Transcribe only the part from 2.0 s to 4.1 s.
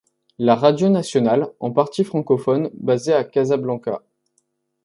francophone, basée à Casablanca.